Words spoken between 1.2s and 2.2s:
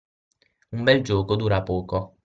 dura poco.